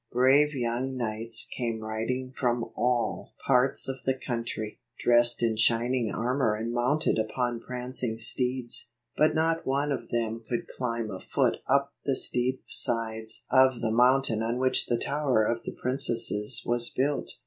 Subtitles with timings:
[0.11, 6.11] Brave young knights came riding from all H7 parts of the country, dressed in shining
[6.11, 11.57] armor and mounted upon prancing steeds; but not one of them could climb a foot
[11.69, 16.65] up the steep sides of the mountain on which the tower of the prin cesses
[16.65, 17.33] was built.